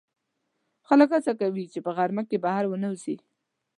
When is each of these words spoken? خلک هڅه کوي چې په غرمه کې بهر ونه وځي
خلک 0.87 1.09
هڅه 1.15 1.31
کوي 1.41 1.65
چې 1.73 1.79
په 1.85 1.91
غرمه 1.95 2.23
کې 2.29 2.37
بهر 2.45 2.63
ونه 2.67 2.87
وځي 2.91 3.15